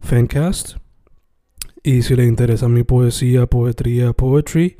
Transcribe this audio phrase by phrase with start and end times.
[0.00, 0.76] Fancast.
[1.82, 4.78] Y si le interesa mi poesía, poetría, poetry,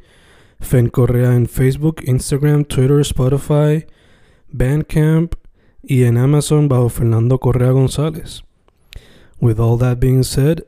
[0.60, 3.86] Fen Correa en Facebook, Instagram, Twitter, Spotify,
[4.48, 5.34] Bandcamp
[5.82, 8.42] y en Amazon bajo Fernando Correa González.
[9.40, 10.64] With all that being said,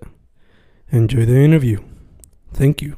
[0.90, 1.80] enjoy the interview.
[2.52, 2.96] Thank you.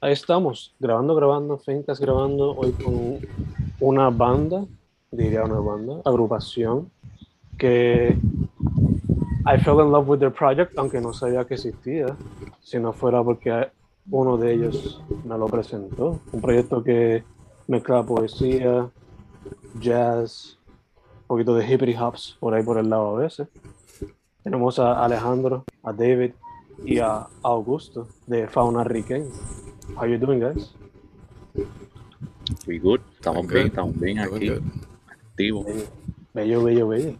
[0.00, 3.18] Ahí estamos, grabando, grabando, Fencast grabando hoy con
[3.80, 4.64] una banda,
[5.10, 6.90] diría una banda, agrupación,
[7.56, 8.16] que
[9.46, 12.16] I fell in love with their project, aunque no sabía que existía,
[12.60, 13.70] si no fuera porque
[14.10, 16.20] uno de ellos me lo presentó.
[16.32, 17.24] Un proyecto que
[17.66, 18.90] mezcla poesía,
[19.80, 20.58] jazz,
[21.22, 23.48] un poquito de hippie hops por ahí por el lado a veces.
[24.42, 26.32] Tenemos a Alejandro, a David
[26.84, 29.28] y a Augusto de Fauna Riquen.
[29.96, 30.74] How you doing, guys?
[32.66, 34.50] We good, estamos bien, estamos bien aquí,
[36.34, 37.14] Bello, bello, bello.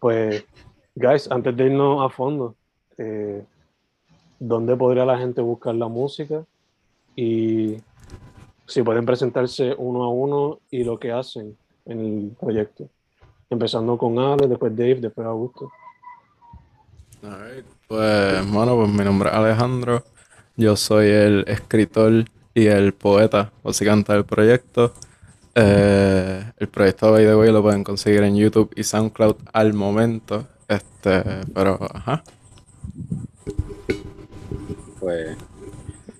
[0.00, 0.44] Pues,
[0.94, 2.56] guys, antes de irnos a fondo,
[2.98, 3.44] eh,
[4.40, 6.44] ¿dónde podría la gente buscar la música?
[7.14, 7.76] Y
[8.66, 12.88] si pueden presentarse uno a uno y lo que hacen en el proyecto.
[13.48, 15.70] Empezando con Ale, después Dave, después Augusto.
[17.22, 20.02] Alright, pues, bueno, pues mi nombre es Alejandro.
[20.56, 22.24] Yo soy el escritor
[22.54, 24.92] y el poeta, básicamente, del proyecto.
[25.58, 30.46] Eh, el proyecto By the Way lo pueden conseguir en YouTube y SoundCloud al momento.
[30.68, 31.22] Este,
[31.54, 32.22] pero, ajá.
[35.00, 35.34] Pues,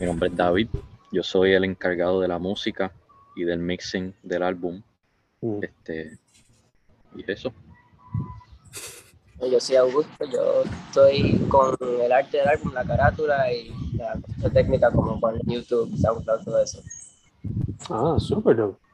[0.01, 0.69] mi nombre es David.
[1.13, 2.93] Yo soy el encargado de la música
[3.37, 4.81] y del mixing del álbum.
[5.43, 5.59] Mm.
[5.63, 6.19] Este,
[7.15, 7.53] y eso.
[9.39, 14.91] Yo soy Augusto, yo estoy con el arte del álbum, la carátula y la técnica
[14.91, 16.83] como con YouTube, SoundCloud, todo eso.
[17.91, 18.86] Ah, super dope.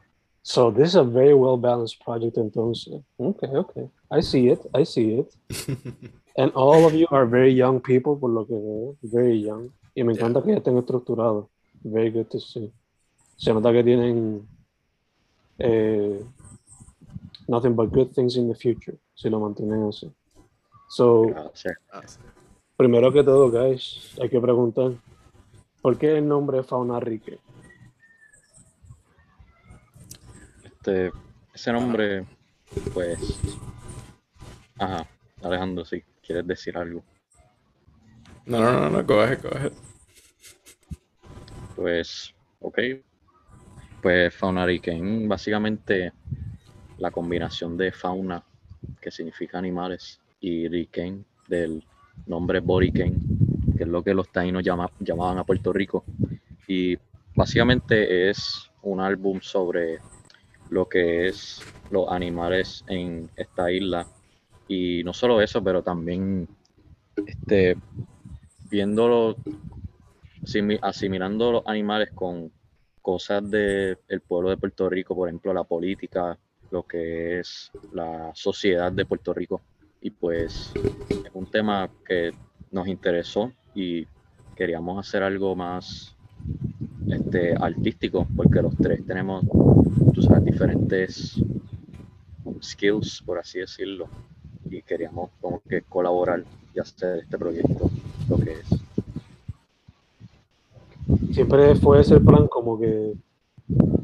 [0.42, 3.02] So this is a very well balanced project entonces.
[3.18, 3.88] Okay, okay.
[4.10, 4.60] I see it.
[4.74, 5.34] I see it.
[6.36, 8.96] and all of you are very young people por lo que veo.
[9.02, 9.70] Very young.
[9.94, 11.46] Y me encanta que ya estén estructurados.
[11.84, 12.72] Very good to see.
[13.36, 14.46] Se nota que tienen
[15.58, 16.24] eh,
[17.48, 20.10] nothing but good things in the future si lo mantienen así.
[20.88, 21.26] So,
[22.76, 24.92] primero que todo, guys, hay que preguntar,
[25.80, 27.38] ¿por qué el nombre Fauna Rique?
[30.84, 31.12] Este,
[31.54, 32.26] ese nombre,
[32.92, 33.38] pues.
[34.80, 35.06] Ajá,
[35.40, 37.04] Alejandro, si quieres decir algo.
[38.46, 39.70] No, no, no, no, coge, coge.
[41.76, 42.80] Pues, ok.
[44.02, 46.12] Pues fauna riquen, básicamente
[46.98, 48.42] la combinación de fauna,
[49.00, 51.86] que significa animales, y riquen, del
[52.26, 53.20] nombre boriquen,
[53.76, 56.04] que es lo que los taínos llama- llamaban a Puerto Rico.
[56.66, 56.98] Y
[57.36, 60.00] básicamente es un álbum sobre
[60.72, 61.60] lo que es
[61.90, 64.06] los animales en esta isla.
[64.66, 66.48] Y no solo eso, pero también
[67.26, 67.76] este,
[68.70, 69.36] viéndolo
[70.42, 72.50] asimi- asimilando los animales con
[73.02, 76.38] cosas del pueblo de Puerto Rico, por ejemplo, la política,
[76.70, 79.60] lo que es la sociedad de Puerto Rico.
[80.00, 80.72] Y pues
[81.10, 82.32] es un tema que
[82.70, 84.06] nos interesó y
[84.56, 86.16] queríamos hacer algo más
[87.12, 89.44] este, artístico, porque los tres tenemos,
[90.44, 91.40] diferentes
[92.62, 94.06] skills, por así decirlo,
[94.70, 96.44] y queríamos como que colaborar
[96.74, 97.90] y hacer este proyecto,
[98.28, 98.68] lo que es.
[101.34, 103.14] Siempre fue ese plan como que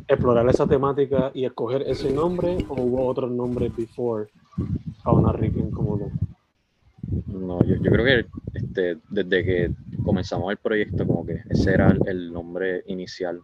[0.09, 4.29] explorar esa temática y escoger ese nombre o hubo otros nombres before
[5.03, 6.28] Fauna Riquen como no.
[7.27, 9.71] No, yo, yo creo que este, desde que
[10.05, 13.41] comenzamos el proyecto, como que ese era el, el nombre inicial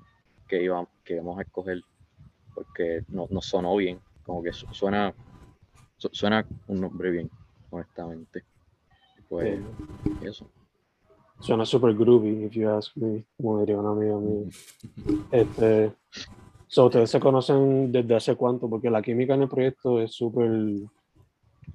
[0.48, 1.80] que, iba, que íbamos a escoger,
[2.54, 5.14] porque no, no sonó bien, como que su- suena,
[5.96, 7.30] su- suena un nombre bien,
[7.70, 8.44] honestamente.
[9.28, 9.60] Pues
[10.22, 10.46] eso.
[11.40, 14.44] suena super groovy, if you ask me, como diría un amigo mío.
[15.30, 15.92] Este,
[16.68, 18.68] so, ¿Ustedes se conocen desde hace cuánto?
[18.68, 20.50] Porque la química en el proyecto es súper...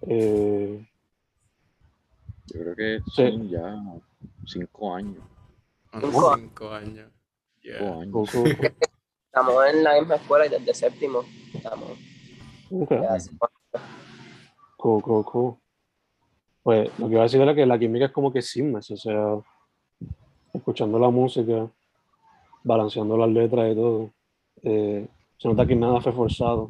[0.07, 0.88] eh,
[2.53, 3.31] Yo creo que Sí.
[3.31, 3.83] son ya
[4.45, 5.23] cinco años.
[5.93, 6.35] Cinco.
[6.37, 7.09] cinco años.
[7.61, 7.99] Yeah.
[8.03, 8.45] cinco años.
[9.25, 11.21] Estamos en la misma escuela y desde séptimo
[11.53, 11.91] estamos.
[12.71, 12.89] ok.
[12.91, 13.31] ya hace-
[14.77, 15.55] Cool, cool, cool.
[16.63, 18.97] Pues lo que iba a decir era que la química es como que seamless, o
[18.97, 19.35] sea,
[20.53, 21.69] escuchando la música,
[22.63, 24.09] balanceando las letras y todo,
[24.63, 25.07] eh,
[25.37, 26.69] se nota que nada fue forzado.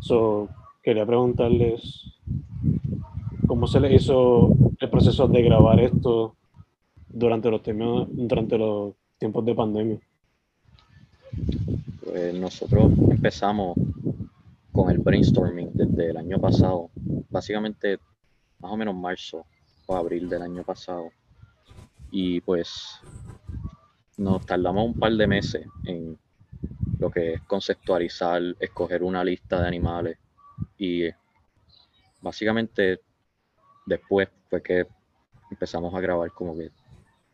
[0.00, 0.48] So,
[0.82, 1.82] quería preguntarles
[3.54, 4.48] cómo se les hizo
[4.80, 6.34] el proceso de grabar esto
[7.08, 10.00] durante los, durante los tiempos de pandemia.
[12.02, 13.76] Pues nosotros empezamos
[14.72, 16.90] con el brainstorming desde el año pasado,
[17.30, 18.00] básicamente
[18.58, 19.46] más o menos marzo
[19.86, 21.10] o abril del año pasado.
[22.10, 22.98] Y pues
[24.16, 26.18] nos tardamos un par de meses en
[26.98, 30.18] lo que es conceptualizar, escoger una lista de animales
[30.76, 31.04] y
[32.20, 32.98] básicamente
[33.86, 34.86] después fue que
[35.50, 36.70] empezamos a grabar como que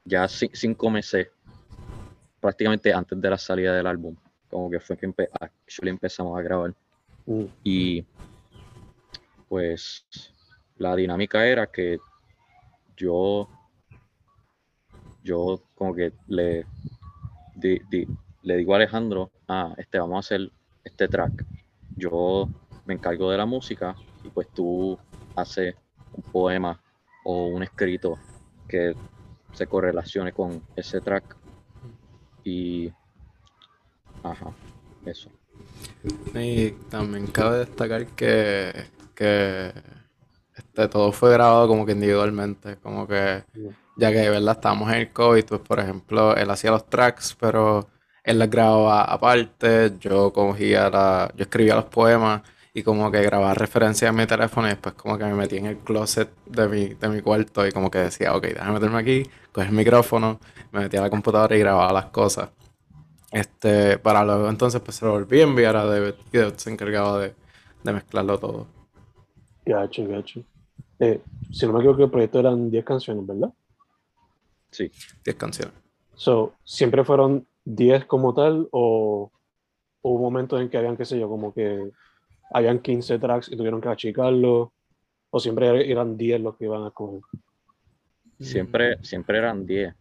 [0.04, 1.28] ya ci- cinco meses
[2.40, 4.16] prácticamente antes de la salida del álbum
[4.48, 6.74] como que fue que empe- actually empezamos a grabar.
[7.26, 8.04] Mm, y
[9.48, 10.04] pues
[10.76, 11.98] la dinámica era que
[12.96, 13.48] yo
[15.22, 16.66] yo como que le
[17.54, 18.06] di- di-
[18.42, 20.50] le digo a Alejandro ah este vamos a hacer
[20.84, 21.44] este track.
[21.96, 22.48] Yo
[22.86, 23.94] me encargo de la música
[24.24, 24.98] y pues tú
[25.36, 25.74] haces
[26.12, 26.80] un poema
[27.24, 28.18] o un escrito
[28.68, 28.94] que
[29.52, 31.36] se correlacione con ese track.
[32.44, 32.92] Y
[34.22, 34.52] ajá
[35.04, 35.30] eso.
[36.34, 39.72] Y también cabe destacar que, que
[40.56, 43.44] este, todo fue grabado como que individualmente, como que
[43.96, 47.36] ya que de verdad estábamos en el COVID, pues por ejemplo, él hacía los tracks,
[47.38, 47.88] pero
[48.24, 52.42] él las grababa aparte, yo cogía la, yo escribía los poemas
[52.72, 55.66] y como que grababa referencias en mi teléfono y después como que me metí en
[55.66, 59.30] el closet de mi, de mi cuarto y como que decía, ok, déjame meterme aquí,
[59.52, 60.38] coger el micrófono,
[60.72, 62.50] me metía a la computadora y grababa las cosas.
[63.32, 66.70] Este, para luego entonces pues se lo volví a enviar a David y David se
[66.70, 67.34] encargaba de,
[67.82, 68.66] de mezclarlo todo.
[69.64, 70.42] Gacho, gacho.
[70.98, 71.20] Eh,
[71.52, 73.52] si no me equivoco, el proyecto eran 10 canciones, ¿verdad?
[74.70, 74.90] sí
[75.24, 75.74] 10 canciones.
[76.14, 79.32] So, ¿siempre fueron 10 como tal o
[80.02, 81.90] hubo momentos en que habían, qué sé yo, como que
[82.50, 84.72] habían 15 tracks y tuvieron que achicarlo?
[85.30, 87.20] ¿O siempre eran 10 los que iban a escoger?
[88.40, 89.94] Siempre, siempre eran 10,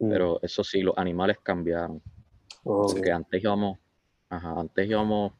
[0.00, 0.10] Mm.
[0.10, 2.02] pero eso sí, los animales cambiaron.
[2.64, 3.78] Oh, Porque antes íbamos,
[4.28, 5.32] ajá, antes íbamos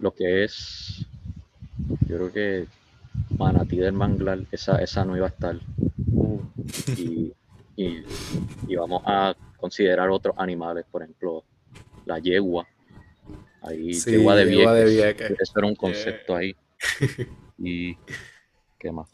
[0.00, 1.06] lo que es,
[2.06, 2.66] yo creo que
[3.38, 5.56] Manatí del Manglar, esa, esa no iba a estar.
[5.56, 6.38] mm,
[6.98, 7.32] Y,
[7.76, 8.04] y
[8.68, 11.44] íbamos a considerar otros animales, por ejemplo,
[12.04, 12.66] la yegua.
[13.62, 14.90] Ahí, Sí, de yegua de Vieques.
[14.90, 15.30] Vieques.
[15.40, 16.54] Eso era un concepto ahí.
[17.60, 17.96] Y,
[18.78, 19.08] ¿qué más?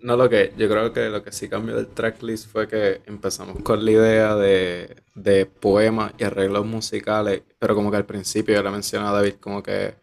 [0.00, 3.62] No, lo que yo creo que lo que sí cambió del tracklist fue que empezamos
[3.62, 8.62] con la idea de, de poemas y arreglos musicales, pero como que al principio yo
[8.62, 9.94] le mencioné a David como que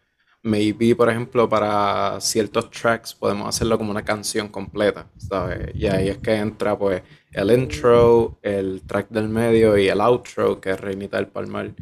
[0.42, 5.74] maybe, por ejemplo, para ciertos tracks podemos hacerlo como una canción completa, ¿sabes?
[5.74, 7.02] Y ahí es que entra pues
[7.32, 11.74] el intro, el track del medio y el outro, que es Reinita del Palmar.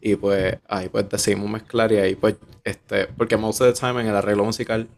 [0.00, 4.00] Y pues ahí pues decidimos mezclar y ahí pues, este, porque most of the time
[4.00, 4.88] en el arreglo musical,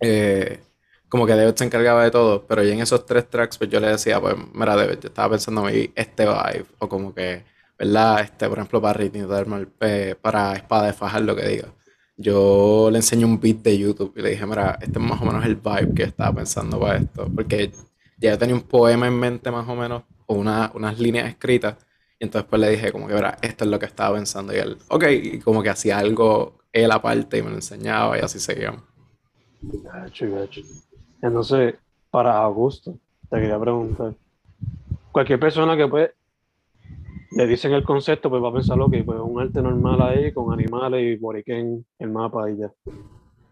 [0.00, 0.60] eh,
[1.08, 3.80] como que David se encargaba de todo, pero ya en esos tres tracks, pues yo
[3.80, 7.44] le decía, pues, mira, David, yo estaba pensando en este vibe, o como que,
[7.78, 8.20] ¿verdad?
[8.20, 11.68] Este, por ejemplo, para Dermal, eh, para Espada de Fajar, lo que diga.
[12.16, 15.24] Yo le enseñé un beat de YouTube y le dije, mira, este es más o
[15.24, 17.72] menos el vibe que yo estaba pensando para esto, porque
[18.18, 21.76] ya yo tenía un poema en mente más o menos, o una, unas líneas escritas,
[22.18, 24.56] y entonces pues le dije como que, mira, esto es lo que estaba pensando, y
[24.56, 28.38] él, ok, y como que hacía algo él aparte y me lo enseñaba y así
[28.38, 28.82] seguíamos.
[29.62, 30.60] gacho, gacho.
[31.22, 31.74] Entonces,
[32.10, 32.98] para Augusto,
[33.30, 34.14] te quería preguntar.
[35.12, 36.10] Cualquier persona que pues
[37.32, 40.52] le dicen el concepto, pues va a pensar, ok, pues un arte normal ahí con
[40.52, 42.72] animales y boriquén, el mapa y ya.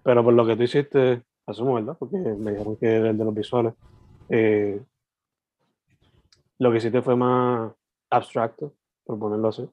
[0.02, 1.96] Pero por lo que tú hiciste, asumo, ¿verdad?
[1.98, 3.74] Porque me dijeron que era el de los visuales.
[4.28, 4.80] eh,
[6.58, 7.70] lo que hiciste fue más
[8.16, 8.72] abstracto,
[9.04, 9.68] por ponerlo así.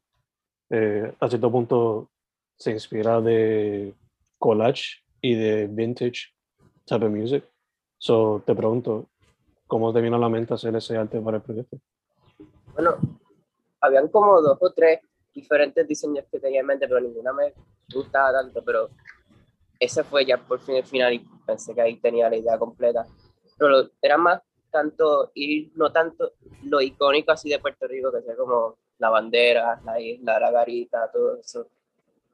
[0.70, 2.10] Eh, a cierto punto
[2.58, 3.94] se inspira de
[4.38, 6.34] collage y de vintage
[6.86, 7.44] type of music.
[7.98, 9.08] So, te pregunto,
[9.68, 11.78] ¿cómo te vino a la mente hacer ese arte para el proyecto?
[12.74, 12.98] Bueno,
[13.80, 15.00] habían como dos o tres
[15.34, 17.54] diferentes diseños que tenía en mente, pero ninguna me
[17.94, 18.62] gustaba tanto.
[18.64, 18.90] Pero
[19.80, 23.06] ese fue ya por fin el final y pensé que ahí tenía la idea completa.
[23.58, 24.42] Pero era más
[24.74, 29.80] tanto ir, no tanto lo icónico así de Puerto Rico, que sea como la bandera,
[29.86, 31.68] la isla, la garita, todo eso.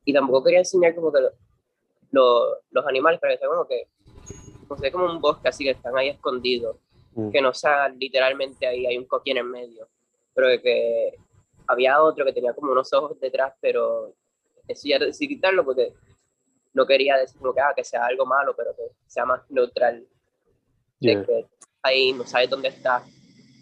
[0.06, 1.32] Y tampoco quería enseñar como que lo-
[2.12, 3.88] lo- los animales, pero que sea como que,
[4.68, 6.78] como, sea como un bosque así que están ahí escondidos,
[7.14, 7.30] Mm.
[7.32, 9.88] que no sea literalmente ahí, hay un coquín en medio,
[10.34, 11.14] pero de que
[11.68, 14.14] había otro que tenía como unos ojos detrás, pero
[14.68, 15.94] eso ya decidí quitarlo porque
[16.74, 20.02] no quería decir como que, ah, que sea algo malo, pero que sea más neutral,
[21.00, 21.26] de Yeah.
[21.26, 21.46] que
[21.84, 23.04] ahí no sabes dónde está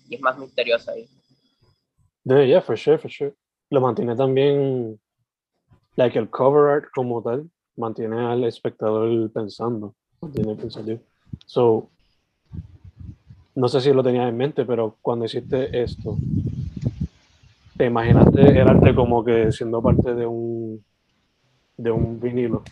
[0.10, 1.08] y es más misterioso ahí.
[2.24, 3.34] Yeah, yeah, for sure, for sure.
[3.70, 5.00] Lo mantiene también,
[5.96, 11.00] like el cover art como tal, mantiene al espectador pensando, mantiene pensativo.
[11.46, 11.90] So,
[13.56, 16.18] no sé si lo tenías en mente, pero cuando hiciste esto,
[17.78, 20.84] ¿te imaginaste el arte como que siendo parte de un,
[21.78, 22.64] de un vinilo?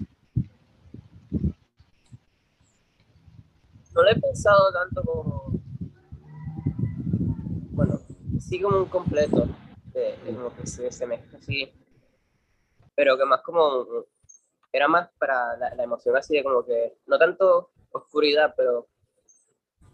[3.96, 5.46] No lo he pensado tanto como.
[7.72, 8.00] Bueno,
[8.40, 9.48] sí como un completo,
[9.94, 11.72] de, de como que se, se mezcla así.
[12.96, 14.06] Pero que más como.
[14.72, 16.98] Era más para la, la emoción así de como que.
[17.08, 18.88] No tanto oscuridad, pero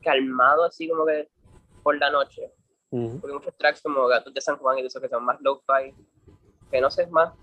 [0.01, 1.29] calmado así como que
[1.83, 2.51] por la noche.
[2.89, 3.19] Ujú.
[3.21, 5.93] Porque muchos tracks como Gatos de San Juan y de esos que son más low-fi,
[6.69, 7.33] que no sé, es más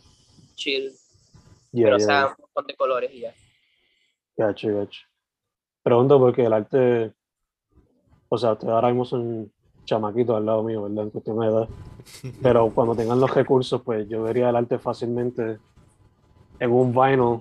[0.54, 0.92] chill,
[1.70, 3.34] Yeah, pero o yeah, sea, un montón de colores y ya.
[4.36, 5.07] Gacho, gacho.
[5.88, 7.14] Pregunto porque el arte,
[8.28, 9.50] o sea, ustedes ahora mismo son
[9.86, 11.04] chamaquitos al lado mío, ¿verdad?
[11.04, 11.68] En cuestión de edad.
[12.42, 15.58] Pero cuando tengan los recursos, pues yo vería el arte fácilmente
[16.60, 17.40] en un vinyl,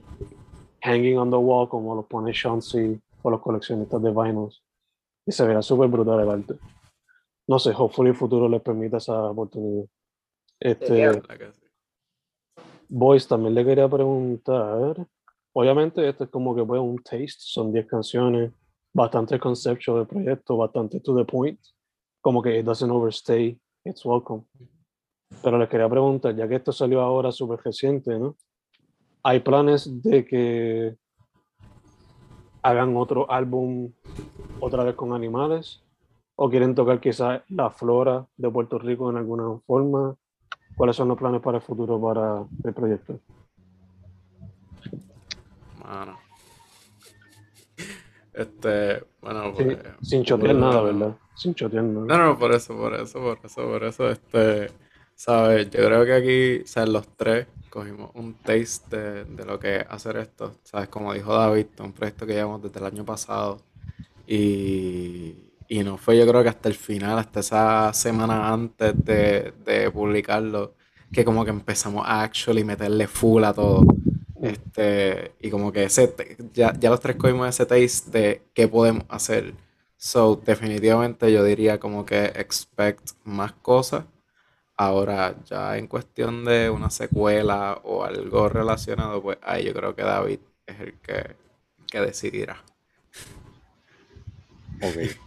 [0.82, 4.64] hanging on the wall, como lo pone Chauncey o los coleccionistas de vinyls.
[5.26, 6.54] Y se verá súper brutal el arte.
[7.48, 9.90] No sé, hopefully el futuro les permita esa oportunidad.
[10.58, 11.22] Este.
[12.88, 15.06] Boys, también le quería preguntar.
[15.60, 18.52] Obviamente, esto es como que fue un taste, son 10 canciones,
[18.94, 21.60] bastante conceptual del proyecto, bastante to the point,
[22.22, 24.44] como que it doesn't overstay, it's welcome.
[25.42, 28.36] Pero les quería preguntar, ya que esto salió ahora súper reciente, ¿no?
[29.24, 30.96] ¿Hay planes de que
[32.62, 33.92] hagan otro álbum
[34.60, 35.84] otra vez con animales?
[36.36, 40.16] ¿O quieren tocar quizás la flora de Puerto Rico en alguna forma?
[40.76, 43.20] ¿Cuáles son los planes para el futuro para el proyecto?
[45.88, 46.18] Mano.
[48.34, 49.78] Este, bueno, Sí, pues.
[50.02, 50.82] sin chotear nada.
[50.82, 51.18] ¿verdad?
[51.36, 52.06] Sin chotear nada.
[52.06, 54.72] No, no, por eso, por eso, por eso, por eso, este,
[55.16, 59.60] sabes, yo creo que aquí, o sea, los tres cogimos un taste de, de lo
[59.60, 63.06] que es hacer esto, sabes, como dijo David, un proyecto que llevamos desde el año
[63.06, 63.62] pasado
[64.28, 65.36] y,
[65.68, 69.90] y no fue yo creo que hasta el final, hasta esa semana antes de, de
[69.92, 70.76] publicarlo,
[71.12, 73.84] que como que empezamos a actually meterle full a todo.
[74.42, 76.14] Este, y como que ese,
[76.54, 79.54] ya, ya los tres cogimos ese taste de qué podemos hacer.
[79.98, 84.06] So, definitivamente yo diría como que expect más cosas.
[84.78, 90.04] Ahora, ya en cuestión de una secuela o algo relacionado, pues ahí yo creo que
[90.04, 91.36] David es el que,
[91.88, 92.64] que decidirá.
[94.82, 95.18] Ok.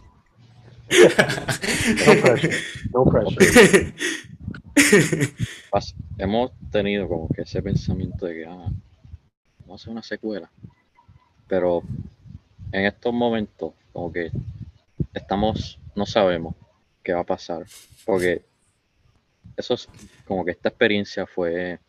[2.05, 2.57] No pressure.
[2.93, 3.93] No pressure.
[6.17, 8.71] Hemos tenido como que ese pensamiento de que ah,
[9.71, 10.51] vamos a hacer una secuela.
[11.47, 11.81] Pero
[12.73, 14.29] en estos momentos, como que
[15.13, 16.55] estamos, no sabemos
[17.01, 17.65] qué va a pasar.
[18.05, 18.43] Porque
[19.55, 19.87] eso es
[20.27, 21.79] como que esta experiencia fue,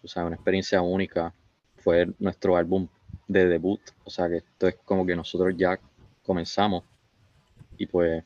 [0.00, 1.34] tú sabes, una experiencia única.
[1.76, 2.88] Fue nuestro álbum
[3.28, 3.80] de debut.
[4.04, 5.78] O sea que esto es como que nosotros ya
[6.22, 6.82] comenzamos.
[7.76, 8.24] Y pues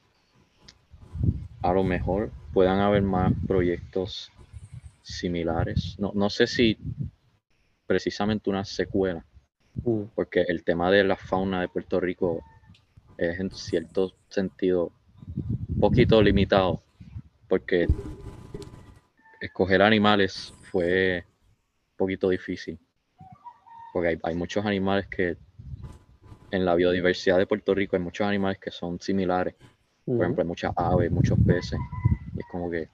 [1.60, 4.30] a lo mejor puedan haber más proyectos
[5.02, 5.96] similares.
[5.98, 6.78] No, no sé si
[7.86, 9.24] precisamente una secuela,
[9.86, 12.42] Mm, porque el tema de la fauna de Puerto Rico
[13.16, 14.92] es en cierto sentido
[15.68, 16.82] un poquito limitado,
[17.48, 17.86] porque
[19.40, 22.78] escoger animales fue un poquito difícil,
[23.92, 25.36] porque hay, hay muchos animales que
[26.50, 29.54] en la biodiversidad de Puerto Rico hay muchos animales que son similares.
[30.04, 31.78] Por mm, ejemplo, hay muchas aves, muchos peces.
[32.34, 32.88] Y es como que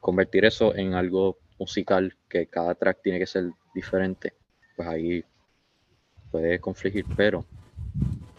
[0.00, 4.34] convertir eso en algo musical, que cada track tiene que ser diferente,
[4.76, 5.24] pues ahí
[6.30, 7.44] puede confligir, pero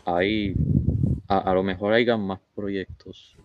[0.06, 0.56] hay,
[1.28, 3.38] a, a lo mejor hayan más proyectos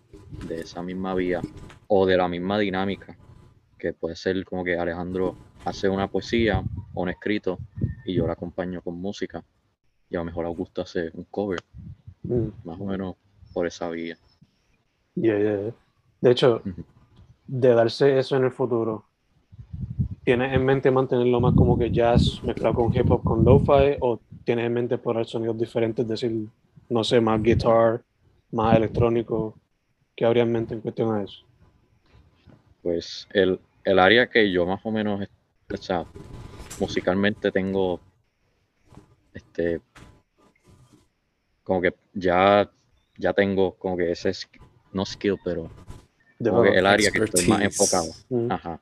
[0.47, 1.41] de esa misma vía
[1.87, 3.17] o de la misma dinámica,
[3.77, 6.63] que puede ser como que Alejandro hace una poesía
[6.93, 7.59] o un escrito
[8.05, 9.43] y yo la acompaño con música
[10.09, 11.59] y a lo mejor Augusto hace un cover,
[12.23, 12.47] mm.
[12.63, 13.15] más o menos
[13.53, 14.17] por esa vía.
[15.15, 15.73] Yeah, yeah.
[16.21, 16.61] De hecho,
[17.47, 19.05] de darse eso en el futuro,
[20.23, 24.19] ¿tienes en mente mantenerlo más como que jazz mezclado con hip hop con lo-fi o
[24.45, 26.47] tienes en mente explorar sonidos diferentes, es decir,
[26.89, 28.01] no sé, más guitar,
[28.51, 29.55] más electrónico?
[30.15, 31.43] ¿Qué habría en mente en cuestión a eso?
[32.81, 35.27] Pues el, el área que yo más o menos,
[35.71, 36.05] o sea,
[36.79, 37.99] musicalmente tengo,
[39.33, 39.81] este,
[41.63, 42.69] como que ya,
[43.17, 44.31] ya tengo como que ese,
[44.91, 45.69] no skill, pero
[46.43, 48.11] como que el área que estoy más enfocado.
[48.29, 48.79] Mm, Ajá.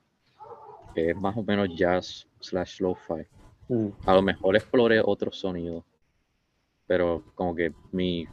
[0.93, 3.25] Que es más o menos jazz slash lo-fi.
[3.69, 5.83] mm, A lo mejor exploré otros sonidos,
[6.87, 8.27] pero como que mi,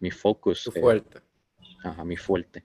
[0.00, 1.20] mi focus Tu es fuerte.
[1.84, 2.64] ajá, mi fuerte.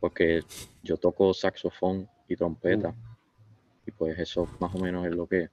[0.00, 0.42] Porque
[0.82, 2.94] yo toco saxofón y trompeta.
[3.86, 5.48] Y pues eso más o menos es lo que.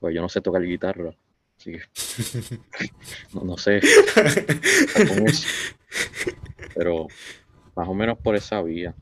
[0.00, 1.14] Pues yo no sé tocar guitarra.
[1.58, 1.82] Así que.
[3.34, 3.80] no, no sé.
[6.74, 7.06] Pero
[7.76, 8.94] más o menos por esa vía.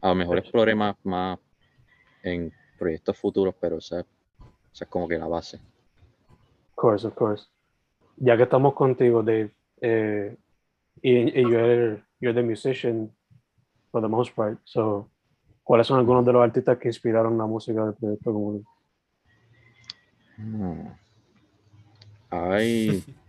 [0.00, 1.38] A lo mejor exploré más, más
[2.22, 4.00] en proyectos futuros, pero esa,
[4.72, 5.56] esa es como que la base.
[5.56, 7.46] Of course, of course.
[8.16, 9.50] Ya que estamos contigo, Dave,
[9.80, 10.36] eh,
[11.00, 13.10] y, y you're, you're the musician
[13.90, 15.08] for the most part, so,
[15.62, 18.62] ¿cuáles son algunos de los artistas que inspiraron la música del proyecto como
[20.38, 20.88] Hmm.
[22.30, 23.04] Hay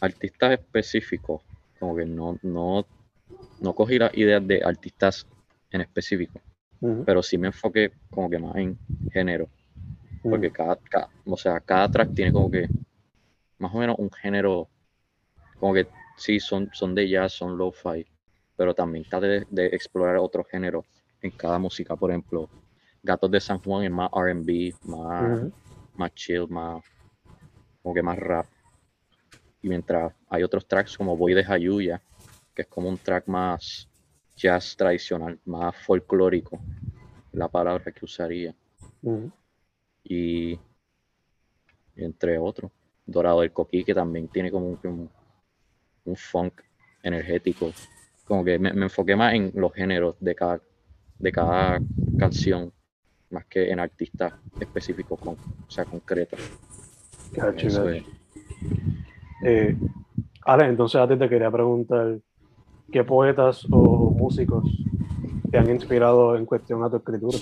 [0.00, 1.42] artistas específicos,
[1.78, 2.86] como que no, no,
[3.60, 5.26] no cogí las ideas de artistas
[5.70, 6.40] en específico,
[7.04, 8.78] Pero sí me enfoqué como que más en
[9.10, 9.48] género,
[10.28, 12.70] porque cada, ca- o sea, cada track tiene como que
[13.58, 14.68] más o menos un género,
[15.58, 18.06] como que sí, son, son de jazz, son lo-fi,
[18.56, 20.84] pero también trate de, de explorar otros géneros
[21.22, 22.50] en cada música, por ejemplo,
[23.02, 25.40] Gatos de San Juan es más R&B, más
[25.96, 26.84] más chill, más
[27.82, 28.46] como que más rap.
[29.62, 32.00] Y mientras hay otros tracks como Voy de Jayuya,
[32.54, 33.88] que es como un track más
[34.36, 36.60] jazz tradicional, más folclórico,
[37.32, 38.54] la palabra que usaría.
[40.04, 40.58] Y, y
[41.96, 42.70] entre otros,
[43.06, 45.10] Dorado del Coquí, que también tiene como un, un,
[46.04, 46.60] un funk
[47.02, 47.72] energético.
[48.24, 50.60] Como que me, me enfoqué más en los géneros de cada,
[51.18, 51.80] de cada
[52.18, 52.72] canción,
[53.30, 56.40] más que en artistas específicos, con, o sea, concretos.
[57.32, 57.96] Gacho, Eso gacho.
[57.96, 58.04] es.
[59.44, 59.76] Eh,
[60.42, 62.18] Ale, entonces a ti te quería preguntar,
[62.92, 64.64] ¿qué poetas o músicos
[65.50, 67.38] te han inspirado en cuestión a tu escritura?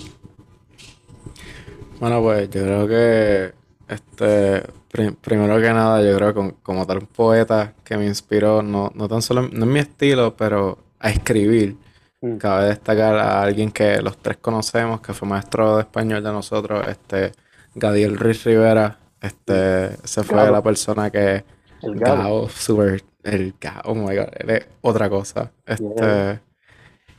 [1.99, 3.53] Bueno, pues yo creo que,
[3.87, 8.05] este, pri- primero que nada, yo creo que como, como tal un poeta que me
[8.05, 11.77] inspiró, no, no tan solo, no es mi estilo, pero a escribir.
[12.21, 16.31] Mm, Cabe destacar a alguien que los tres conocemos, que fue maestro de español de
[16.33, 17.31] nosotros, este,
[17.75, 18.99] Gadiel Ruiz Rivera.
[19.21, 20.51] Este, ese fue Gabo.
[20.51, 21.45] la persona que
[21.85, 22.41] El Gabo.
[22.41, 25.51] Gao, super, el Gao, oh my god, él es otra cosa.
[25.65, 26.39] Este,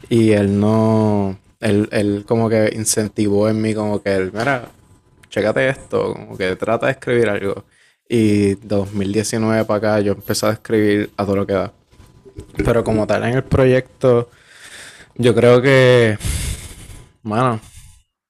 [0.09, 4.69] y él no, él, él como que incentivó en mí como que él, mira,
[5.29, 7.65] chécate esto, como que trata de escribir algo.
[8.09, 11.73] Y 2019 para acá yo empecé a escribir a todo lo que da.
[12.65, 14.31] Pero como tal en el proyecto,
[15.17, 16.19] yo creo que,
[17.23, 17.61] mano,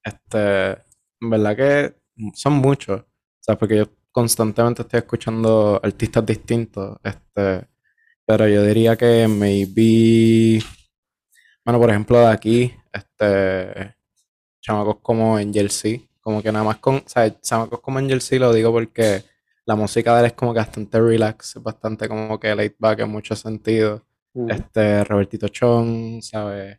[0.05, 0.79] este,
[1.21, 1.95] en verdad que
[2.35, 3.01] son muchos.
[3.01, 3.05] O
[3.41, 6.97] sea, porque yo constantemente estoy escuchando artistas distintos.
[7.05, 7.69] Este,
[8.25, 10.65] pero yo diría que maybe,
[11.63, 13.95] bueno, por ejemplo, de aquí, este,
[14.63, 18.39] chamacos como Angel C, como que nada más con, o sea, chamacos como Angel C
[18.39, 19.23] lo digo porque
[19.67, 23.11] la música de él es como que bastante relax, bastante como que laid back en
[23.11, 24.01] muchos sentidos.
[24.35, 26.79] Mm, Este, Robertito Chong, ¿sabes?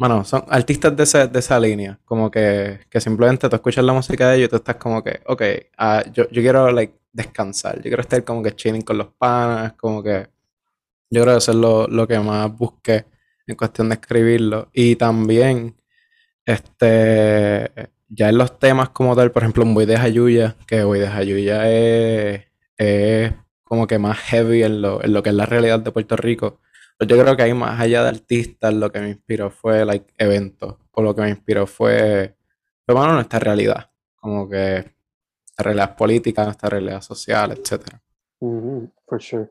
[0.00, 3.92] Bueno, son artistas de, ese- de esa línea, como que, que simplemente tú escuchas la
[3.92, 5.42] música de ellos y tú estás como que, ok,
[5.76, 9.74] ah, yo, yo quiero like, descansar, yo quiero estar como que chilling con los panas,
[9.74, 10.28] como que
[11.10, 13.06] yo creo que eso es lo, lo que más busqué
[13.46, 14.70] en cuestión de escribirlo.
[14.74, 15.76] Y también,
[16.46, 17.70] este,
[18.08, 21.08] ya en los temas como tal, por ejemplo, un Voy de Jayuya, que Voy de
[21.08, 22.44] Jayuya es,
[22.78, 23.32] es
[23.64, 26.60] como que más heavy en lo, en lo que es la realidad de Puerto Rico.
[27.00, 30.12] Pero yo creo que ahí más allá de artistas, lo que me inspiró fue like
[30.18, 32.36] eventos, o lo que me inspiró fue,
[32.84, 34.84] fue bueno, nuestra realidad, como que
[35.46, 38.02] nuestra realidad política, nuestra realidad social, etcétera.
[38.40, 39.48] ujú, for sure.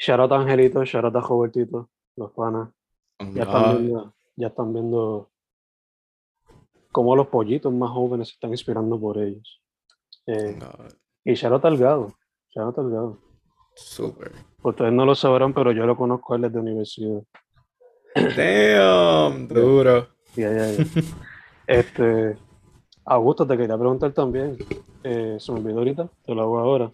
[0.00, 2.70] Shout out a Angelito, shout out a Robertito, los panas.
[3.34, 5.30] Ya están viendo, ya están viendo
[6.90, 9.62] cómo los pollitos más jóvenes se están inspirando por ellos.
[10.26, 10.58] Eh,
[11.24, 12.14] y shout out al Gado,
[12.52, 13.29] shout out al Gado.
[13.74, 14.32] Súper.
[14.62, 17.22] Ustedes no lo sabrán, pero yo lo conozco a él desde universidad.
[18.14, 20.08] Damn, duro.
[20.34, 20.84] Ya, ya, ya.
[21.66, 22.36] Este,
[23.04, 24.58] Augusto, te quería preguntar también,
[25.04, 26.90] eh, se me olvidó ahorita, te lo hago ahora.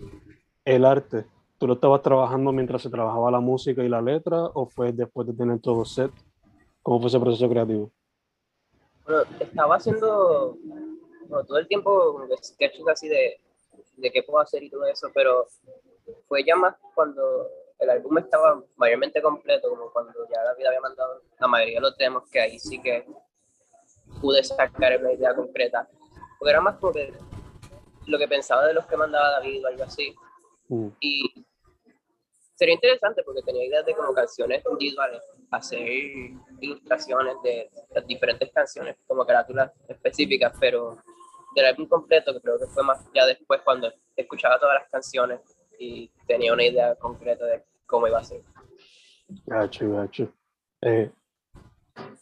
[0.65, 1.25] El arte,
[1.59, 5.27] ¿tú lo estabas trabajando mientras se trabajaba la música y la letra o fue después
[5.27, 6.11] de tener todo set?
[6.83, 7.91] ¿Cómo fue ese proceso creativo?
[9.05, 10.57] Bueno, estaba haciendo
[11.29, 13.41] bueno, todo el tiempo como que sketches así de,
[13.97, 15.47] de qué puedo hacer y todo eso, pero
[16.29, 21.23] fue ya más cuando el álbum estaba mayormente completo, como cuando ya David había mandado
[21.39, 23.07] la mayoría de los temas, que ahí sí que
[24.21, 25.89] pude sacar una idea concreta.
[26.39, 27.13] Porque era más como que
[28.07, 30.15] lo que pensaba de los que mandaba David o algo así.
[30.69, 30.89] Mm.
[31.01, 31.47] Y
[32.55, 35.87] sería interesante porque tenía ideas de como canciones individuales, hacer
[36.61, 40.97] ilustraciones de las diferentes canciones, como carátulas específicas, pero
[41.55, 45.41] del álbum completo, que creo que fue más ya después cuando escuchaba todas las canciones
[45.79, 48.43] y tenía una idea concreta de cómo iba a ser.
[49.47, 50.33] Gacho, gacho.
[50.81, 51.11] Eh,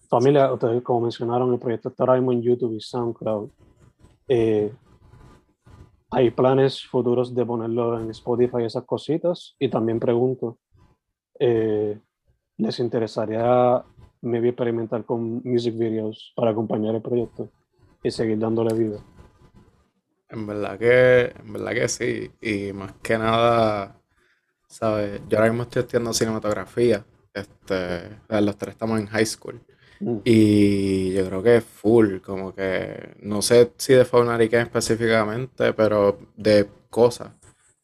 [0.08, 3.50] familia, ustedes como mencionaron, el proyecto está ahora mismo en YouTube y SoundCloud.
[4.28, 4.72] Eh,
[6.10, 9.56] ¿Hay planes futuros de ponerlo en Spotify y esas cositas?
[9.58, 10.58] Y también pregunto,
[11.40, 11.98] eh,
[12.56, 13.84] ¿les interesaría
[14.20, 17.48] maybe experimentar con music videos para acompañar el proyecto
[18.02, 19.00] y seguir dándole vida?
[20.28, 22.30] En verdad que, en verdad que sí.
[22.40, 24.00] Y más que nada,
[24.68, 25.20] ¿sabes?
[25.28, 27.04] Yo ahora mismo estoy estudiando cinematografía.
[27.32, 29.60] Este, los tres estamos en high school.
[30.00, 30.18] Mm.
[30.24, 36.18] Y yo creo que es full, como que no sé si de fauna específicamente, pero
[36.36, 37.30] de cosas.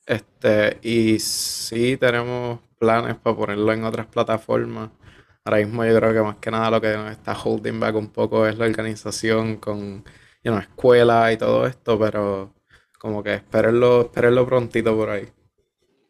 [0.07, 4.91] Este, y sí tenemos planes para ponerlo en otras plataformas.
[5.45, 8.09] Ahora mismo yo creo que más que nada lo que nos está holding back un
[8.09, 10.05] poco es la organización con
[10.43, 12.53] you know, escuela y todo esto, pero
[12.99, 15.29] como que espérenlo, espérenlo prontito por ahí.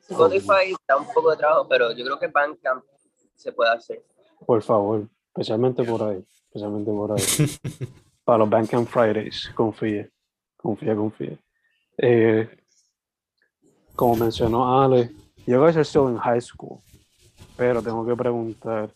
[0.08, 2.84] Spotify da un poco de trabajo, pero yo creo que Bandcamp
[3.34, 4.04] se puede hacer.
[4.44, 7.22] Por favor, especialmente por ahí, especialmente por ahí.
[8.24, 10.10] Para los Bandcamp Fridays, confíe,
[10.56, 11.38] confía, confía.
[11.96, 12.48] Eh,
[13.94, 15.10] como mencionó Ale,
[15.46, 16.80] yo voy a still en high school,
[17.56, 18.90] pero tengo que preguntar,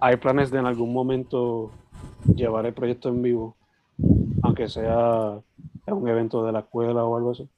[0.00, 1.70] ¿hay planes de en algún momento
[2.34, 3.57] llevar el proyecto en vivo?
[4.58, 5.40] Aunque sea
[5.86, 7.48] un evento de la escuela o algo así.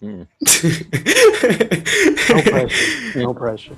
[0.00, 0.22] Mm.
[2.28, 3.76] No pressure, no pressure.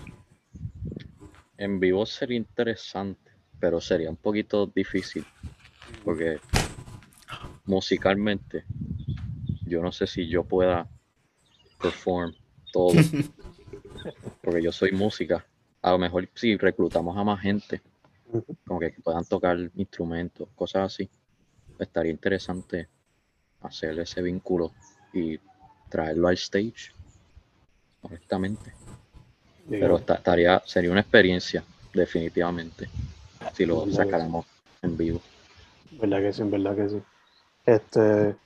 [1.59, 5.27] En vivo sería interesante, pero sería un poquito difícil.
[6.05, 6.40] Porque
[7.66, 8.64] musicalmente,
[9.66, 10.88] yo no sé si yo pueda
[11.83, 12.33] perform
[12.73, 12.94] todo.
[14.42, 15.44] Porque yo soy música.
[15.83, 17.83] A lo mejor si reclutamos a más gente,
[18.67, 21.09] Como que puedan tocar instrumentos, cosas así,
[21.79, 22.88] estaría interesante
[23.62, 24.73] hacer ese vínculo
[25.12, 25.38] y
[25.88, 26.93] traerlo al stage,
[28.03, 28.73] honestamente.
[29.69, 31.62] Pero esta- estaría, sería una experiencia,
[31.93, 32.88] definitivamente,
[33.55, 34.47] si lo Verdad sacáramos
[34.83, 35.21] en vivo.
[36.01, 37.03] Verdad que sí, en verdad que sí.
[37.67, 38.37] Este,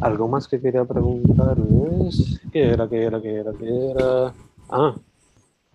[0.00, 4.34] algo más que quería preguntarles, ¿qué era, qué era, qué era, qué era?
[4.70, 4.94] Ah,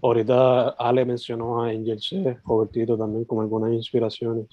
[0.08, 4.48] ahorita Ale mencionó a Angel C, Robertito también como algunas inspiraciones.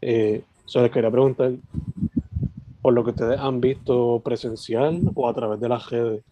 [0.00, 0.42] Eh,
[0.74, 1.52] les quería preguntar,
[2.80, 6.24] por lo que ustedes han visto presencial o a través de las redes,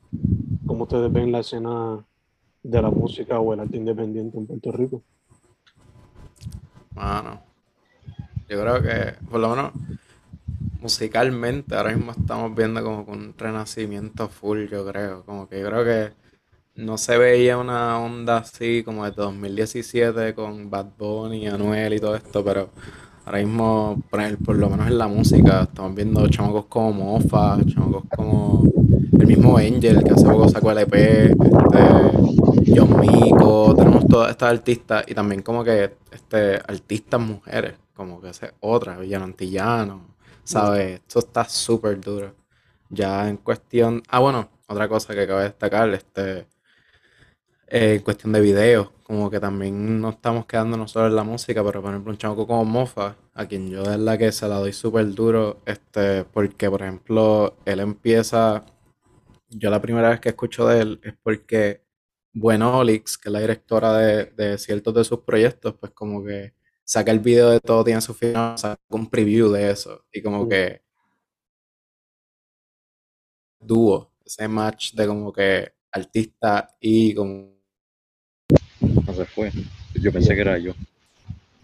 [0.67, 2.05] ¿cómo ustedes ven la escena
[2.63, 5.03] de la música o el arte independiente en Puerto Rico?
[6.95, 7.41] Mano,
[8.49, 9.73] yo creo que, por lo menos,
[10.81, 15.25] musicalmente, ahora mismo estamos viendo como un renacimiento full, yo creo.
[15.25, 16.21] Como que yo creo que
[16.77, 22.17] no se veía una onda así como de 2017 con Bad Bunny, Anuel y todo
[22.17, 22.71] esto, pero
[23.25, 28.65] ahora mismo, por, lo menos en la música, estamos viendo chamacos como Mofa, chamacos como
[29.19, 34.51] el mismo Angel, que hace poco sacó el EP, este, John Mico, tenemos todas estas
[34.51, 41.01] artistas y también como que este, artistas mujeres, como que es otra, Villano Antillano, ¿sabes?
[41.01, 42.35] Esto está súper duro.
[42.89, 46.47] Ya en cuestión, ah bueno, otra cosa que cabe destacar, este,
[47.71, 51.65] eh, en cuestión de videos, como que también no estamos quedándonos solo en la música,
[51.65, 54.57] pero por ejemplo un chamaco como Mofa, a quien yo de verdad que se la
[54.59, 58.65] doy súper duro, este, porque por ejemplo él empieza,
[59.51, 61.83] yo la primera vez que escucho de él es porque
[62.33, 66.55] Bueno Olix, que es la directora de, de ciertos de sus proyectos, pues como que
[66.85, 70.49] saca el video de todo tiene su final, saca un preview de eso, y como
[70.49, 70.83] que
[73.61, 77.60] dúo, ese match de como que artista y como
[79.07, 79.53] No se fue.
[79.95, 80.73] Yo pensé que era yo.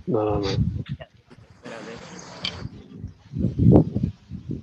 [0.07, 0.49] No, no, no.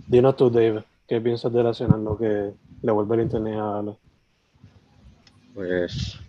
[0.08, 3.56] Dinos tú, Dave, ¿qué piensas de la escena en lo que le vuelve el internet
[3.56, 3.96] a Ale?
[5.54, 6.20] Pues,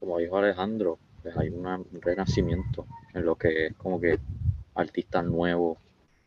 [0.00, 4.18] como dijo Alejandro, pues hay un renacimiento en lo que es como que
[4.74, 5.78] artistas nuevos,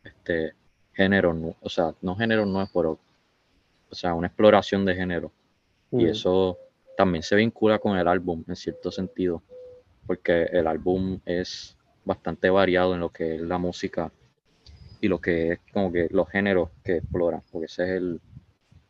[0.04, 0.54] este,
[0.94, 2.98] géneros, o sea, no géneros nuevos, pero,
[3.90, 5.30] o sea, una exploración de género.
[5.92, 6.58] Y Mm, eso
[6.96, 9.42] también se vincula con el álbum en cierto sentido.
[10.06, 14.12] porque el álbum es bastante variado en lo que es la música
[15.00, 18.20] y lo que es como que los géneros que exploran, porque ese es el,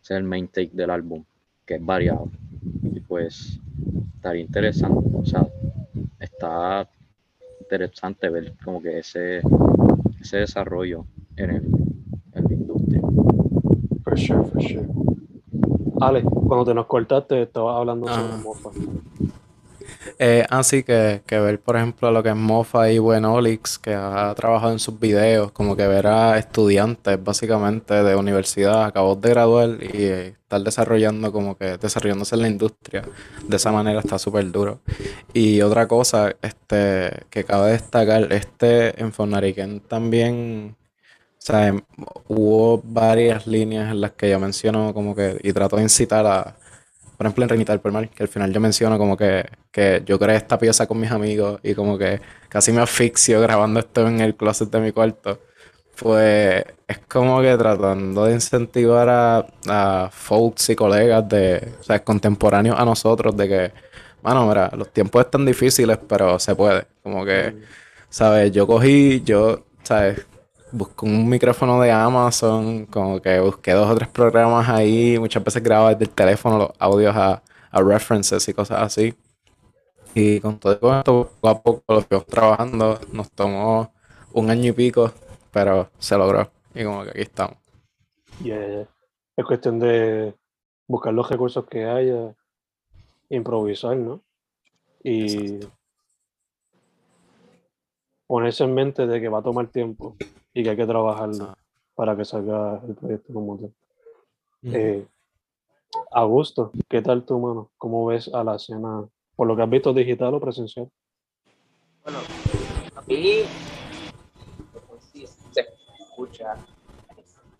[0.02, 1.24] ese es el main take del álbum,
[1.64, 2.30] que es variado.
[2.82, 3.58] Y pues
[4.16, 5.46] estaría interesante, o sea,
[6.20, 6.88] está
[7.60, 9.40] interesante ver como que ese,
[10.20, 11.64] ese desarrollo en, el,
[12.34, 13.00] en la industria.
[14.04, 14.86] For sure, for sure.
[16.00, 18.36] Ale, cuando te nos cortaste, estabas hablando sobre Ajá.
[18.42, 18.70] Mofa.
[20.18, 24.34] Eh, así que, que ver, por ejemplo, lo que es Mofa y Buenolix, que ha
[24.34, 29.68] trabajado en sus videos, como que ver a estudiantes básicamente de universidad, acabados de graduar
[29.80, 33.02] y eh, estar desarrollando como que desarrollándose en la industria.
[33.46, 34.80] De esa manera está súper duro.
[35.32, 40.76] Y otra cosa, este, que cabe destacar, este en Fonariken también,
[41.46, 41.80] sea, em,
[42.28, 46.56] hubo varias líneas en las que yo menciono como que, y trato de incitar a
[47.16, 50.36] por ejemplo, en por Mar, que al final yo menciono como que, que yo creé
[50.36, 54.36] esta pieza con mis amigos y como que casi me asfixio grabando esto en el
[54.36, 55.40] closet de mi cuarto.
[55.98, 62.04] Pues es como que tratando de incentivar a, a folks y colegas de, o sea,
[62.04, 63.72] contemporáneos a nosotros, de que,
[64.22, 66.86] mano, mira, los tiempos están difíciles, pero se puede.
[67.02, 67.56] Como que,
[68.10, 68.52] ¿sabes?
[68.52, 70.26] Yo cogí, yo, ¿sabes?
[70.76, 75.62] Busqué un micrófono de Amazon, como que busqué dos o tres programas ahí, muchas veces
[75.62, 79.14] grababa desde el teléfono los audios a, a references y cosas así.
[80.14, 83.90] Y con todo esto, poco a poco lo fuimos trabajando, nos tomó
[84.34, 85.12] un año y pico,
[85.50, 86.50] pero se logró.
[86.74, 87.56] Y como que aquí estamos.
[88.42, 88.88] Yeah, yeah.
[89.34, 90.34] Es cuestión de
[90.86, 92.34] buscar los recursos que haya,
[93.30, 94.20] improvisar, ¿no?
[95.02, 95.72] Y Exacto.
[98.26, 100.16] ponerse en mente de que va a tomar tiempo
[100.56, 101.58] y que hay que trabajarlo Ah.
[101.94, 103.72] para que salga el proyecto como tal.
[104.62, 105.06] Eh,
[106.12, 107.70] Augusto, ¿qué tal tu mano?
[107.76, 110.90] ¿Cómo ves a la escena, por lo que has visto digital o presencial?
[112.02, 112.18] Bueno,
[112.94, 113.42] a mí
[114.90, 115.60] no sé si se
[116.00, 116.54] escucha,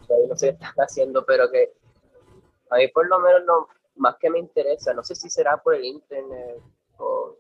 [0.07, 1.75] todavía no sé qué están haciendo, pero que
[2.71, 5.75] a mí por lo menos lo más que me interesa, no sé si será por
[5.75, 6.63] el internet
[6.99, 7.35] o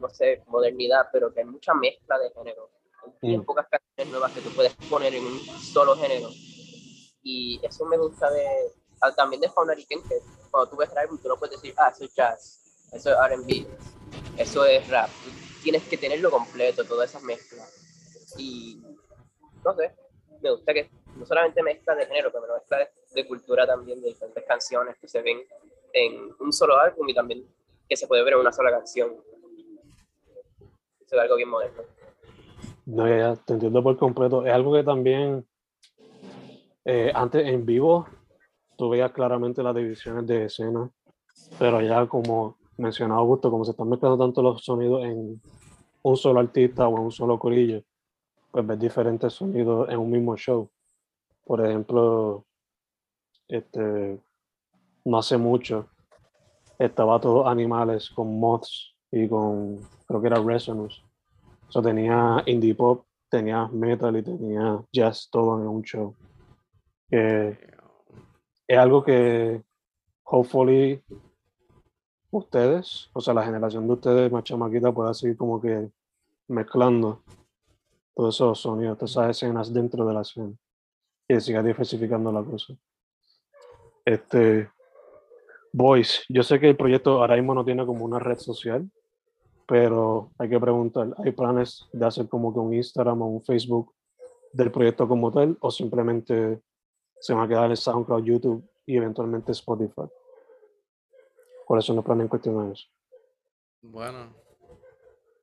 [0.00, 2.68] no sé, modernidad, pero que hay mucha mezcla de género.
[3.20, 3.44] Bien Mm.
[3.44, 6.28] pocas canciones nuevas que tú puedes poner en un solo género.
[7.22, 8.46] Y eso me gusta de,
[9.00, 9.84] ah, también de Fauna que
[10.50, 13.16] cuando tú ves el álbum, tú no puedes decir, ah, eso es jazz, eso es
[13.16, 13.66] RB,
[14.38, 15.08] eso es rap.
[15.62, 17.72] Tienes que tenerlo completo, todas esas mezclas.
[18.36, 18.82] Y
[19.64, 19.94] no sé,
[20.40, 24.08] me gusta que no solamente mezcla de género, pero mezcla de, de cultura también, de
[24.08, 25.38] diferentes canciones que se ven
[25.92, 27.46] en un solo álbum y también
[27.88, 29.14] que se puede ver en una sola canción.
[31.00, 31.82] Eso es algo bien moderno.
[32.86, 34.44] No, ya, ya, te entiendo por completo.
[34.44, 35.46] Es algo que también,
[36.84, 38.06] eh, antes en vivo,
[38.76, 40.90] tú veías claramente las divisiones de escena,
[41.58, 45.40] pero ya como mencionaba Augusto, como se están mezclando tanto los sonidos en
[46.02, 47.82] un solo artista o en un solo corillo,
[48.50, 50.68] pues ves diferentes sonidos en un mismo show.
[51.44, 52.44] Por ejemplo,
[53.46, 54.20] este,
[55.04, 55.88] no hace mucho,
[56.78, 61.02] estaba todo animales con moths y con, creo que era Resonance.
[61.72, 66.14] So, tenía indie pop, tenía metal y tenía jazz todo en un show.
[67.08, 67.56] Que
[68.68, 69.62] es algo que,
[70.24, 71.02] hopefully,
[72.30, 75.90] ustedes, o sea, la generación de ustedes más chamaquita pueda seguir como que
[76.48, 77.22] mezclando
[78.14, 80.52] todos esos sonidos, todas esas escenas dentro de la escena
[81.26, 82.74] y siga diversificando la cosa.
[84.04, 84.68] Este,
[85.72, 88.90] Boys, yo sé que el proyecto ahora mismo no tiene como una red social,
[89.72, 93.94] pero hay que preguntar, ¿hay planes de hacer como que un Instagram o un Facebook
[94.52, 96.60] del proyecto como tal o simplemente
[97.18, 100.02] se van a quedar en SoundCloud, YouTube y eventualmente Spotify?
[101.64, 102.86] ¿Cuáles son los planes en cuestión a eso?
[103.80, 104.34] Bueno,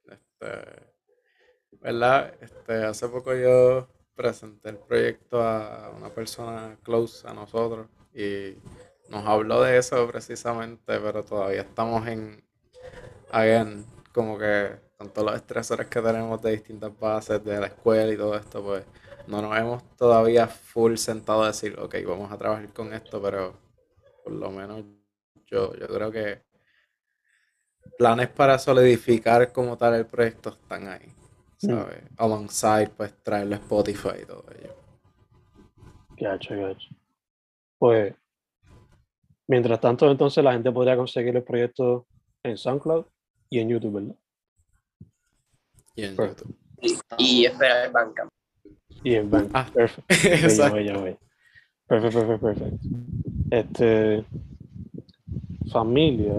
[0.07, 0.83] este,
[1.81, 2.31] ¿verdad?
[2.39, 8.53] Este, hace poco yo presenté el proyecto a una persona close a nosotros y
[9.09, 12.43] nos habló de eso precisamente, pero todavía estamos en,
[13.31, 18.11] again, como que con todos los estresores que tenemos de distintas bases, de la escuela
[18.11, 18.83] y todo esto, pues
[19.27, 23.53] no nos hemos todavía full sentado a decir, ok, vamos a trabajar con esto, pero
[24.23, 24.83] por lo menos
[25.45, 26.41] yo, yo creo que
[27.97, 31.13] planes para solidificar como tal el proyecto están ahí,
[31.57, 32.03] ¿sabes?
[32.17, 34.75] Alongside, pues traerlo a Spotify y todo ello.
[36.17, 36.89] Gacho, gacho.
[37.77, 38.13] Pues,
[39.47, 42.05] mientras tanto, entonces la gente podría conseguir el proyecto
[42.43, 43.05] en SoundCloud
[43.49, 44.15] y en YouTube, ¿verdad?
[45.95, 46.45] Y en Perfecto.
[46.45, 47.15] YouTube.
[47.17, 48.31] Y esperar el Bandcamp.
[49.03, 49.55] Y en Bandcamp.
[49.55, 50.03] Ah, Perfecto.
[50.27, 50.75] Exacto.
[50.75, 51.17] bella, bella.
[51.87, 52.87] Perfecto, perfecto, perfecto.
[53.49, 54.25] Este,
[55.71, 56.33] familia,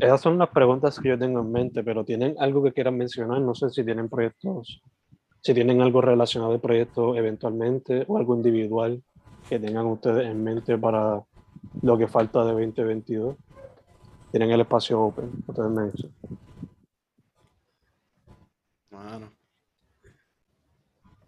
[0.00, 3.40] esas son las preguntas que yo tengo en mente, pero ¿tienen algo que quieran mencionar?
[3.40, 4.82] No sé si tienen proyectos,
[5.42, 9.02] si tienen algo relacionado al proyecto eventualmente o algo individual
[9.48, 11.22] que tengan ustedes en mente para
[11.82, 13.36] lo que falta de 2022.
[14.30, 16.10] Tienen el espacio open, ustedes me dicen.
[18.96, 19.30] Mano.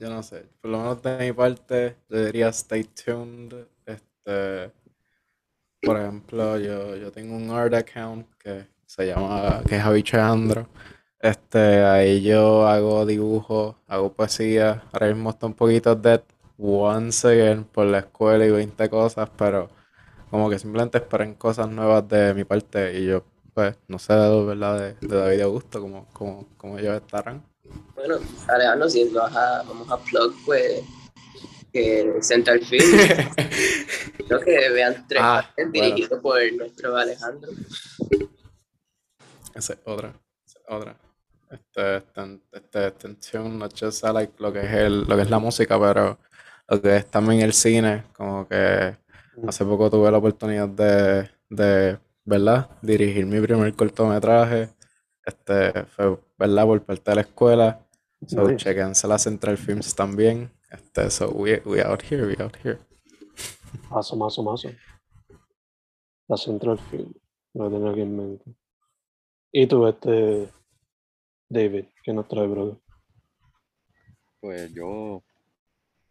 [0.01, 0.47] Yo no sé.
[0.61, 3.67] Por lo menos de mi parte, yo diría stay tuned.
[3.85, 4.73] Este,
[5.83, 10.67] por ejemplo, yo, yo tengo un art account que se llama, que es Avicheandro.
[11.21, 14.85] Este, ahí yo hago dibujos, hago poesía.
[14.93, 16.23] Ahora mismo está un poquito dead
[16.57, 19.69] once again por la escuela y 20 cosas, pero
[20.31, 24.79] como que simplemente esperen cosas nuevas de mi parte y yo, pues, no sé, ¿verdad?
[25.01, 27.43] De, de David Augusto, como, como, como ellos estarán.
[27.95, 28.17] Bueno,
[28.49, 30.83] Alejandro, si vas a, vamos a plug, pues,
[31.73, 32.85] que Central Field,
[34.29, 35.85] creo que vean tres Ah, partes bueno.
[35.87, 37.51] dirigido por nuestro Alejandro.
[39.55, 40.15] Esa es otra,
[40.47, 40.97] esa es otra.
[41.51, 45.39] Este, este, este, extensión, no just like, lo que es el, lo que es la
[45.39, 46.19] música, pero
[46.69, 48.97] lo que es también el cine, como que
[49.47, 52.69] hace poco tuve la oportunidad de, de, ¿verdad?
[52.83, 54.69] Dirigir mi primer cortometraje.
[55.29, 56.65] Este, fue, ¿verdad?
[56.65, 57.87] Por parte de la escuela.
[58.27, 58.57] So, Nice.
[58.57, 60.51] chequense la Central Films también.
[60.71, 62.79] Este, so, we, we out here, we out here.
[63.91, 64.71] Mazo, mazo, mazo.
[66.29, 67.15] La Central Field,
[67.55, 68.45] lo tengo aquí en mente.
[69.53, 70.49] Y tú, este,
[71.49, 72.77] David, ¿qué nos trae, brother?
[74.41, 75.23] Pues yo,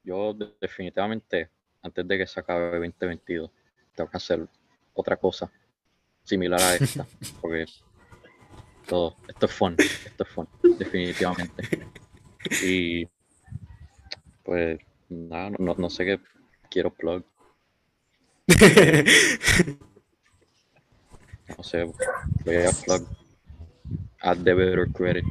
[0.03, 1.49] yo de- definitivamente,
[1.81, 3.49] antes de que se acabe 2022,
[3.95, 4.47] tengo que hacer
[4.93, 5.51] otra cosa
[6.23, 7.05] similar a esta,
[7.41, 7.65] porque
[8.87, 10.47] todo, esto es fun, esto es fun,
[10.77, 11.89] definitivamente.
[12.63, 13.05] Y
[14.43, 16.19] pues nada, no, no sé qué
[16.69, 17.23] quiero plug,
[21.57, 21.83] no sé,
[22.45, 23.07] voy a plug
[24.21, 25.25] at the better credit,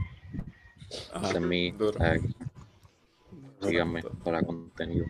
[1.79, 1.93] duro.
[1.93, 2.21] tag,
[3.61, 5.07] Duro, síganme para contenido.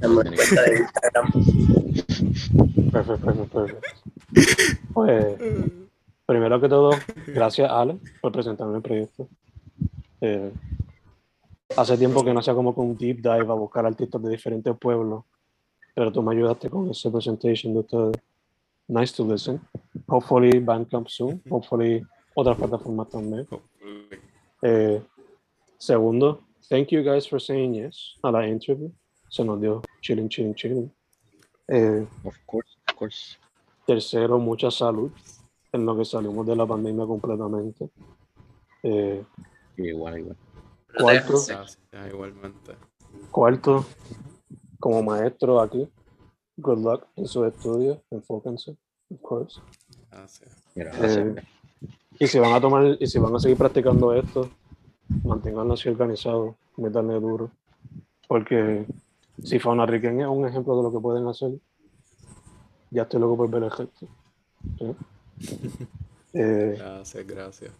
[0.00, 1.32] Tenemos cuenta de Instagram.
[2.92, 3.88] Perfecto, perfecto, perfecto.
[4.92, 5.36] Pues,
[6.26, 6.90] primero que todo,
[7.26, 9.28] gracias, Ale, por presentarme el proyecto.
[10.20, 10.52] Eh,
[11.76, 14.76] hace tiempo que no hacía como que un deep dive a buscar artistas de diferentes
[14.78, 15.24] pueblos,
[15.94, 18.16] pero tú me ayudaste con esa presentation de ustedes.
[18.88, 19.60] Nice to listen.
[20.08, 21.42] Hopefully Bandcamp soon.
[21.48, 23.46] Hopefully otras plataformas también.
[24.62, 25.02] Eh,
[25.78, 28.90] segundo, thank you guys for saying yes a la interview.
[29.28, 30.90] Se nos dio chilling, chilling, chilling.
[31.68, 33.38] Eh, Of course, of course.
[33.86, 35.10] Tercero, mucha salud
[35.74, 37.90] en lo que salimos de la pandemia completamente.
[38.82, 39.24] Eh,
[39.76, 40.36] Igual, igual.
[40.96, 41.32] Cuarto.
[41.32, 42.76] Gracias, igualmente.
[43.32, 43.84] cuarto,
[44.78, 45.88] como maestro aquí,
[46.56, 48.76] good luck en sus estudios, enfóquense,
[49.10, 49.60] of course.
[50.10, 51.16] Gracias.
[51.16, 51.34] Eh,
[52.20, 54.48] y si van a tomar, y si van a seguir practicando esto,
[55.24, 57.50] manténganlo así organizado, métanle duro.
[58.28, 58.86] Porque
[59.42, 61.50] si Fauna Riquen es un ejemplo de lo que pueden hacer,
[62.90, 64.06] ya estoy loco por ver el gesto.
[64.78, 64.94] ¿sí?
[66.36, 67.72] Eh, Gracias, gracias.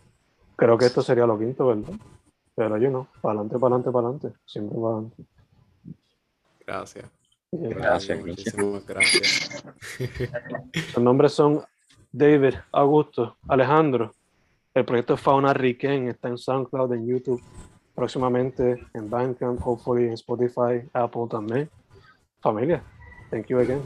[0.55, 1.95] Creo que esto sería lo quinto, ¿verdad?
[2.55, 5.25] Pero yo no, para adelante, para adelante, para adelante, siempre para adelante.
[6.65, 7.05] Gracias.
[7.53, 9.65] Eh, Gracias, Muchísimas gracias.
[10.95, 11.65] Los nombres son
[12.13, 14.15] David, Augusto, Alejandro.
[14.73, 17.43] El proyecto Fauna Riquen está en SoundCloud, en YouTube,
[17.95, 21.71] próximamente en Bandcamp, hopefully en Spotify, Apple también.
[22.41, 22.83] Familia,
[23.31, 23.83] thank you again.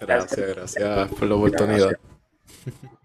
[0.00, 1.90] Gracias, gracias por la oportunidad.
[1.90, 2.98] Gracias.